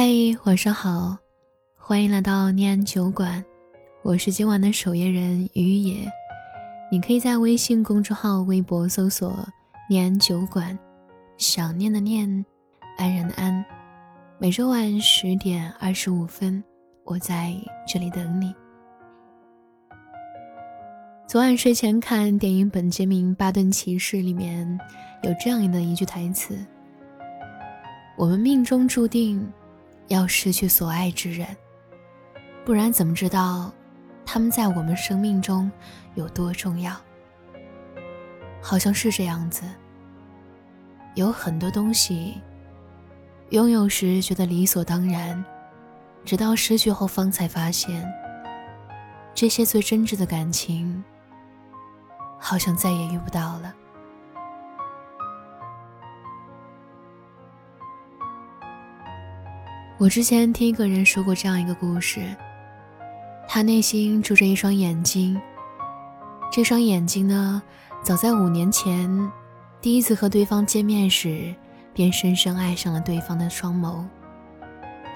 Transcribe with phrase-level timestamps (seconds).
[0.00, 1.18] 嘿，晚上好，
[1.74, 3.44] 欢迎来到念安酒馆，
[4.02, 6.08] 我是今晚的守夜人于野。
[6.88, 9.44] 你可以在微信公众号、微博搜索
[9.90, 10.78] “念安酒馆”，
[11.36, 12.46] 想念的念，
[12.96, 13.64] 安然的安。
[14.38, 16.62] 每周晚十点二十五分，
[17.02, 17.52] 我在
[17.84, 18.54] 这里等你。
[21.26, 24.78] 昨晚睡前看电影《本杰明·巴顿骑士》，里面
[25.24, 26.56] 有这样的一句台词
[28.16, 29.44] ：“我们命中注定。”
[30.08, 31.46] 要失去所爱之人，
[32.64, 33.72] 不然怎么知道
[34.26, 35.70] 他们在我们生命中
[36.14, 36.94] 有多重要？
[38.60, 39.62] 好像是这样子。
[41.14, 42.40] 有很多东西，
[43.50, 45.44] 拥有时觉得理所当然，
[46.24, 48.06] 直到失去后方才发现，
[49.34, 51.02] 这些最真挚的感情，
[52.38, 53.74] 好像再也遇不到了。
[59.98, 62.20] 我之前听一个人说过这样一个故事，
[63.48, 65.36] 他内心住着一双眼睛。
[66.52, 67.60] 这双眼睛呢，
[68.00, 69.10] 早在五年前，
[69.80, 71.52] 第一次和对方见面时，
[71.92, 74.04] 便深深爱上了对方的双眸。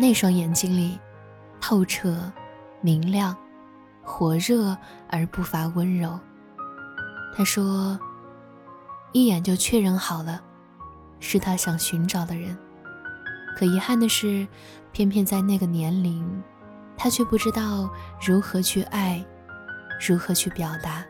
[0.00, 0.98] 那双眼睛里，
[1.60, 2.20] 透彻、
[2.80, 3.36] 明亮、
[4.02, 4.76] 火热
[5.08, 6.18] 而不乏温柔。
[7.36, 7.96] 他说，
[9.12, 10.42] 一眼就确认好了，
[11.20, 12.58] 是他想寻找的人。
[13.56, 14.46] 可遗憾的是，
[14.92, 16.42] 偏偏在那个年龄，
[16.96, 17.88] 他却不知道
[18.20, 19.24] 如何去爱，
[20.06, 21.04] 如何去表达。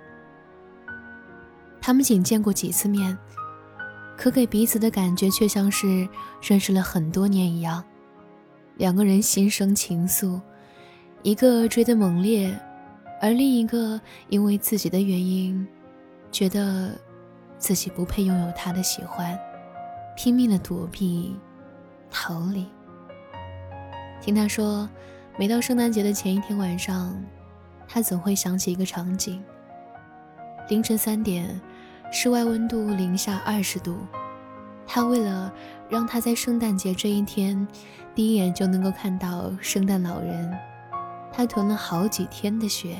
[1.80, 3.16] 他们仅见过几次面，
[4.16, 6.08] 可给彼此的感觉却像是
[6.40, 7.82] 认识了很多年一样。
[8.76, 10.40] 两个人心生情愫，
[11.22, 12.58] 一个追得猛烈，
[13.20, 15.66] 而另一个因为自己的原因，
[16.30, 16.98] 觉得
[17.58, 19.38] 自己不配拥有他的喜欢，
[20.16, 21.36] 拼命的躲避。
[22.12, 22.68] 逃离。
[24.20, 24.88] 听他说，
[25.38, 27.12] 每到圣诞节的前一天晚上，
[27.88, 29.42] 他总会想起一个场景：
[30.68, 31.60] 凌晨三点，
[32.12, 33.96] 室外温度零下二十度，
[34.86, 35.52] 他为了
[35.88, 37.66] 让他在圣诞节这一天
[38.14, 40.56] 第一眼就能够看到圣诞老人，
[41.32, 42.96] 他囤了好几天的雪，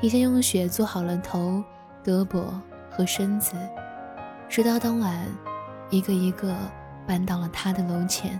[0.00, 1.62] 提前用雪做好了头、
[2.04, 2.46] 胳膊
[2.90, 3.54] 和身子，
[4.48, 5.24] 直到当晚，
[5.90, 6.56] 一个一个。
[7.08, 8.38] 搬到了他的楼前。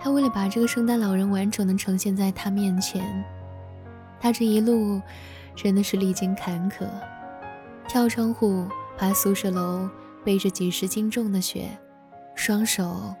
[0.00, 3.24] 他为了把这个圣诞老人完整的呈现在他面前，
[4.20, 5.00] 他这一路
[5.54, 6.88] 真的是历经坎坷，
[7.86, 8.66] 跳窗户、
[8.98, 9.88] 爬宿舍楼，
[10.24, 11.68] 背着几十斤重的雪，
[12.34, 13.14] 双手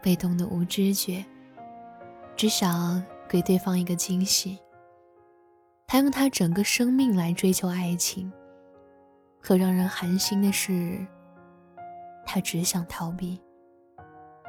[0.00, 1.24] 被冻得无知觉，
[2.36, 4.56] 只想给对方一个惊喜。
[5.88, 8.30] 他用他整个生命来追求爱情，
[9.40, 11.04] 可让人寒心的是。
[12.30, 13.40] 他只想逃避，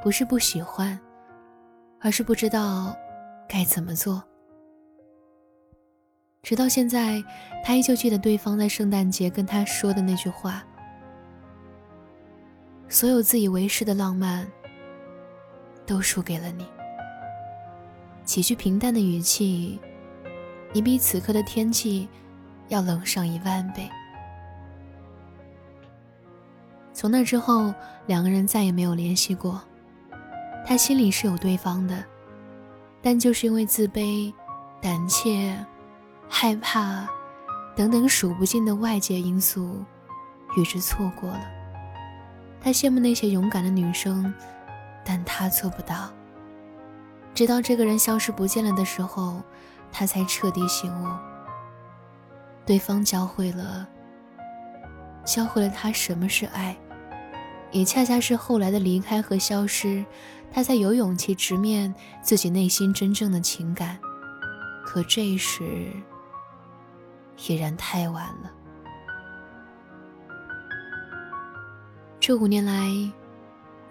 [0.04, 1.00] 不是不喜欢，
[2.02, 2.94] 而是不知道
[3.48, 4.22] 该怎么做。
[6.44, 7.24] 直到现在，
[7.64, 10.62] 他依旧记得对方在圣诞节跟他说的那句话
[12.90, 14.46] ：“所有自以为是的浪漫，
[15.86, 16.68] 都输给了你。”
[18.26, 19.80] 几句平淡的语气，
[20.74, 22.10] 你比此刻的天气
[22.68, 23.90] 要冷上一万倍。
[27.00, 27.74] 从那之后，
[28.08, 29.62] 两个人再也没有联系过。
[30.66, 32.04] 他心里是有对方的，
[33.02, 34.34] 但就是因为自卑、
[34.82, 35.58] 胆怯、
[36.28, 37.08] 害怕
[37.74, 39.82] 等等数不尽的外界因素，
[40.58, 41.42] 与之错过了。
[42.60, 44.34] 他羡慕那些勇敢的女生，
[45.06, 46.10] 但他做不到。
[47.34, 49.42] 直到这个人消失不见了的时候，
[49.90, 51.08] 他才彻底醒悟。
[52.66, 53.88] 对方教会了，
[55.24, 56.76] 教会了他什么是爱。
[57.72, 60.04] 也恰恰是后来的离开和消失，
[60.52, 63.98] 他才有勇气直面自己内心真正的情感。
[64.84, 65.92] 可这时，
[67.48, 68.52] 已然太晚了。
[72.20, 72.90] 这五年来，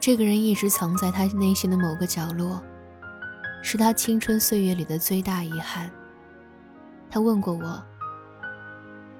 [0.01, 2.61] 这个人一直藏在他内心的某个角落，
[3.63, 5.89] 是他青春岁月里的最大遗憾。
[7.09, 7.83] 他问过我：“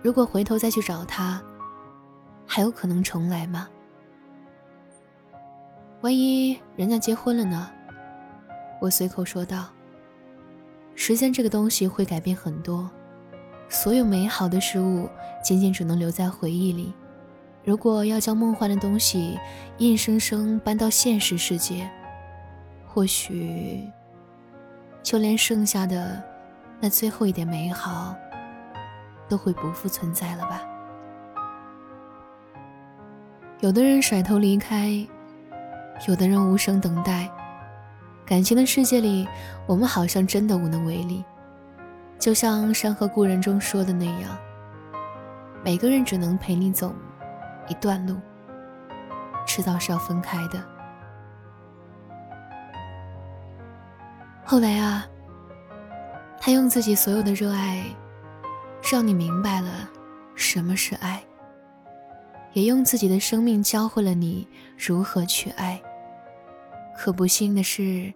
[0.03, 1.41] 如果回头再去找他，
[2.45, 3.69] 还有可能重来吗？”
[6.01, 7.69] 万一人家结婚了呢？
[8.81, 9.67] 我随口说道。
[10.95, 12.89] 时间这个东西会改变很多，
[13.69, 15.09] 所有美好的事物
[15.43, 16.93] 仅仅只能留在回忆里。
[17.65, 19.39] 如果要将梦幻的东西
[19.79, 21.89] 硬生生搬到现实世界，
[22.87, 23.89] 或许
[25.03, 26.23] 就连剩下的
[26.81, 28.15] 那最后一点美好
[29.29, 30.63] 都会不复存在了吧？
[33.61, 35.07] 有的人甩头离开。
[36.07, 37.29] 有的人无声等待，
[38.25, 39.29] 感情的世界里，
[39.67, 41.25] 我们好像真的无能为力。
[42.19, 44.39] 就像《山河故人》中说的那样，
[45.65, 46.95] 每个人只能陪你走
[47.69, 48.17] 一段路，
[49.47, 50.63] 迟早是要分开的。
[54.45, 55.07] 后来啊，
[56.41, 57.85] 他用自己所有的热爱，
[58.91, 59.89] 让你明白了
[60.35, 61.23] 什么是爱，
[62.53, 65.81] 也用自己的生命教会了你如何去爱。
[66.99, 68.13] 可不幸的是，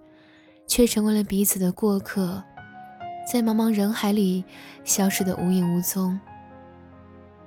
[0.66, 2.42] 却成为了彼此的过客，
[3.30, 4.44] 在茫茫人海里
[4.82, 6.18] 消失的无影无踪。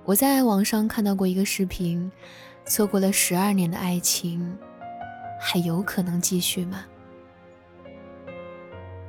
[0.06, 2.10] 我在网上看到过一个视频，
[2.66, 4.58] 错过了十二年的爱情，
[5.38, 6.86] 还有可能继续吗？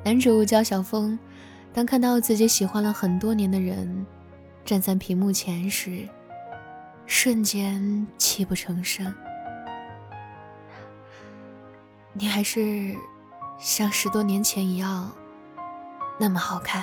[0.04, 1.16] 男主叫小峰，
[1.72, 4.04] 当看到自己喜欢了很多年的人
[4.64, 6.08] 站在屏幕前时，
[7.06, 9.14] 瞬间泣不成声。
[12.18, 12.96] 你还是
[13.58, 15.12] 像十多年前一样，
[16.18, 16.82] 那么好看，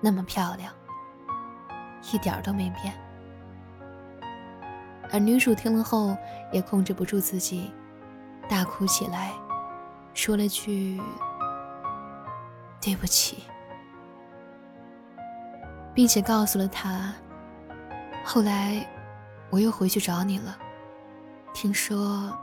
[0.00, 0.72] 那么漂亮，
[2.12, 2.92] 一点都没变。
[5.12, 6.16] 而女主听了后
[6.50, 7.72] 也控制不住自己，
[8.48, 9.30] 大哭起来，
[10.14, 11.00] 说了句
[12.82, 13.44] “对不起”，
[15.94, 17.14] 并且告诉了他
[18.26, 18.84] ：“后来
[19.48, 20.58] 我又回去找你了，
[21.54, 22.36] 听说……”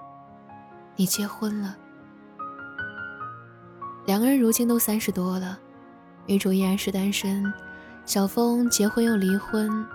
[1.00, 1.78] 你结婚了，
[4.06, 5.58] 两个人如今都三十多了，
[6.26, 7.54] 女主依然是单身，
[8.06, 9.88] 小峰结婚又离婚。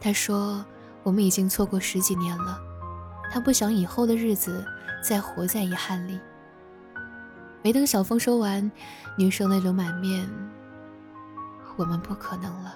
[0.00, 0.64] 他说
[1.04, 2.58] ：“我们已经错过十几年了，
[3.30, 4.64] 他不想以后的日子
[5.06, 6.18] 再活在遗憾里。”
[7.60, 8.72] 没等小峰说完，
[9.18, 10.26] 女生泪流满面
[11.76, 12.74] ：“我们不可能了。”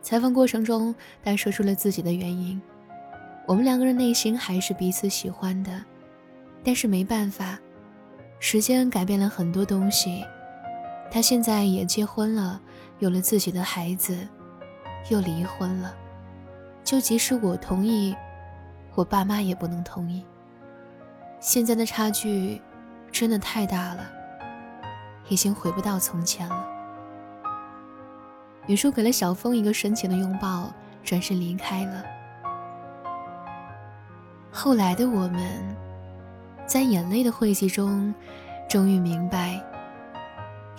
[0.00, 2.58] 采访过程中，他说出了自己的原因。
[3.50, 5.72] 我们两个人内心还是彼此喜欢的，
[6.62, 7.58] 但是没办法，
[8.38, 10.24] 时间改变了很多东西。
[11.10, 12.60] 他现在也结婚了，
[13.00, 14.16] 有了自己的孩子，
[15.08, 15.92] 又离婚了。
[16.84, 18.14] 就即使我同意，
[18.94, 20.24] 我爸妈也不能同意。
[21.40, 22.62] 现在的差距
[23.10, 24.08] 真的太大了，
[25.28, 26.68] 已经回不到从前了。
[28.68, 32.04] 雨叔给了小峰一个深情的拥抱，转身离开了。
[34.52, 35.76] 后来的我们，
[36.66, 38.12] 在眼泪的汇集中，
[38.68, 39.62] 终于明白，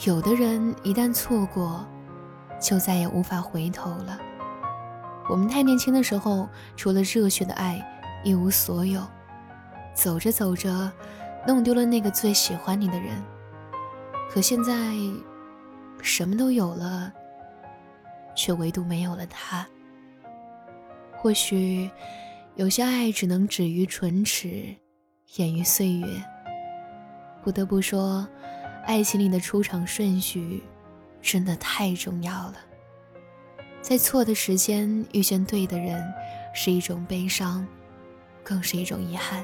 [0.06, 1.86] 有的人一旦错过，
[2.60, 4.20] 就再也无法回头了。
[5.30, 7.82] 我们太年轻的时候，除了热血的爱，
[8.24, 9.02] 一无所有。
[9.94, 10.92] 走着走着，
[11.48, 13.24] 弄丢了那个最喜欢你的人。
[14.30, 14.74] 可现在，
[16.02, 17.12] 什么都有了，
[18.36, 19.66] 却唯独没有了他。
[21.16, 21.90] 或许。
[22.56, 24.76] 有些爱只能止于唇齿，
[25.38, 26.06] 掩于岁月。
[27.42, 28.28] 不得不说，
[28.86, 30.62] 爱情里的出场顺序
[31.22, 32.56] 真的太重要了。
[33.82, 36.04] 在错的时间遇见对的人，
[36.54, 37.66] 是一种悲伤，
[38.44, 39.44] 更是一种遗憾。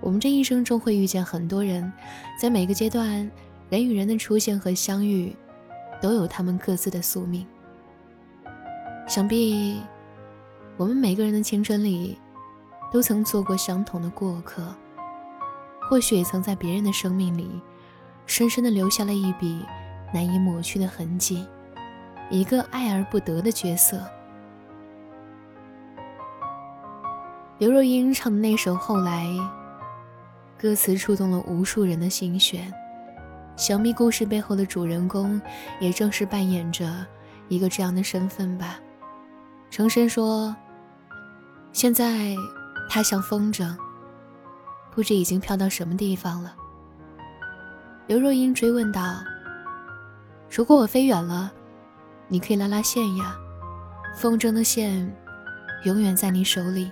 [0.00, 1.92] 我们这一生中会遇见很多人，
[2.40, 3.28] 在每个阶段，
[3.68, 5.36] 人与人的出现和相遇，
[6.00, 7.44] 都有他们各自的宿命。
[9.08, 9.80] 想必。
[10.80, 12.18] 我们每个人的青春里，
[12.90, 14.74] 都曾做过相同的过客，
[15.78, 17.60] 或许也曾在别人的生命里，
[18.24, 19.62] 深深的留下了一笔
[20.10, 21.46] 难以抹去的痕迹，
[22.30, 24.02] 一个爱而不得的角色。
[27.58, 29.26] 刘若英唱的那首《后来》，
[30.58, 32.72] 歌词触动了无数人的心弦。
[33.54, 35.38] 小咪故事背后的主人公，
[35.78, 37.06] 也正是扮演着
[37.48, 38.80] 一个这样的身份吧。
[39.68, 40.56] 程深说。
[41.72, 42.36] 现在，
[42.88, 43.74] 他像风筝，
[44.90, 46.54] 不知已经飘到什么地方了。
[48.06, 49.22] 刘若英追问道
[50.50, 51.52] ：“如果我飞远了，
[52.26, 53.36] 你可以拉拉线呀，
[54.16, 55.16] 风筝的线
[55.84, 56.90] 永远在你手里。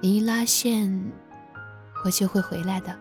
[0.00, 1.10] 你一拉线，
[2.04, 2.94] 我就会回来的。”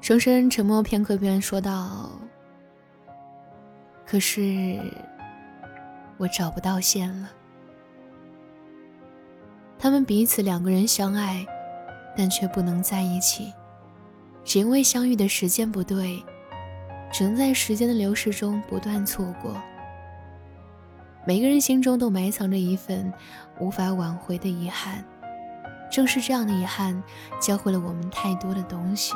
[0.00, 2.10] 深深沉默片刻，便说道
[4.06, 4.80] ：“可是，
[6.16, 7.28] 我找不到线了。”
[9.82, 11.46] 他们彼此两个人相爱，
[12.14, 13.50] 但却不能在一起，
[14.44, 16.22] 只因为相遇的时间不对，
[17.10, 19.56] 只能在时间的流逝中不断错过。
[21.26, 23.10] 每个人心中都埋藏着一份
[23.58, 25.02] 无法挽回的遗憾，
[25.90, 27.02] 正是这样的遗憾，
[27.40, 29.14] 教会了我们太多的东西，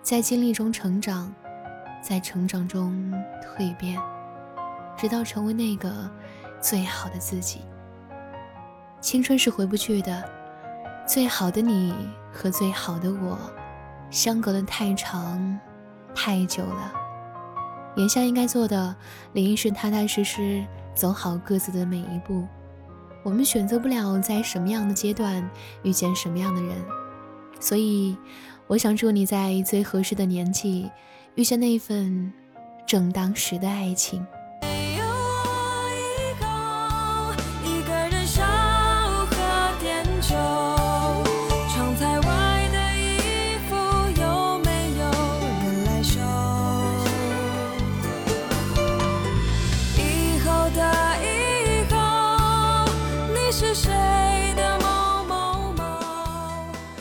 [0.00, 1.34] 在经历中成长，
[2.00, 3.12] 在成长中
[3.58, 4.00] 蜕变，
[4.96, 6.08] 直到成为那个
[6.60, 7.62] 最好的自己。
[9.06, 10.20] 青春是回不去的，
[11.06, 11.94] 最好的你
[12.32, 13.38] 和最好的我，
[14.10, 15.60] 相隔的太长，
[16.12, 16.92] 太久了。
[17.98, 18.96] 眼下应该做的，
[19.32, 22.44] 理应是踏踏实实走好各自的每一步。
[23.22, 25.48] 我们选择不了在什么样的阶段
[25.84, 26.76] 遇见什么样的人，
[27.60, 28.16] 所以，
[28.66, 30.90] 我想祝你在最合适的年纪，
[31.36, 32.32] 遇见那份
[32.84, 34.26] 正当时的爱情。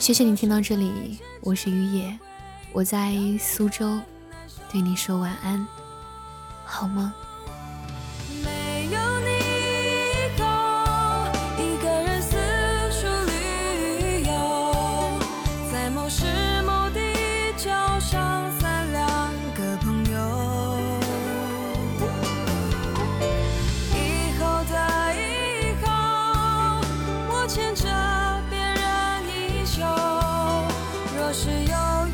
[0.06, 2.20] 谢谢你听到这里，我是雨野，
[2.74, 4.00] 我在苏州，
[4.72, 5.68] 对你说晚安，
[6.64, 7.12] 好梦。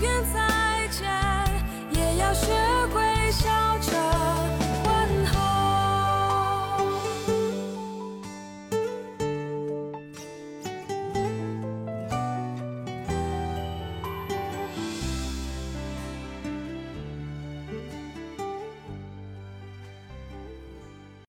[0.02, 1.08] 不愿再见，
[1.92, 2.48] 也要学
[2.92, 3.61] 会笑。